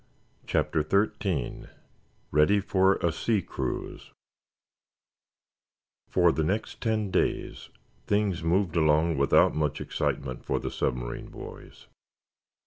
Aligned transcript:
CHAPTER 0.47 0.81
XIII: 1.21 1.67
READY 2.31 2.59
FOR 2.59 2.97
THE 2.99 3.11
SEA 3.11 3.43
CRUISE 3.43 4.09
For 6.09 6.31
the 6.31 6.43
next 6.43 6.81
ten 6.81 7.11
days 7.11 7.69
things 8.07 8.41
moved 8.41 8.75
along 8.75 9.19
without 9.19 9.53
much 9.53 9.79
excitement 9.79 10.43
for 10.43 10.59
the 10.59 10.71
submarine 10.71 11.27
boys. 11.29 11.85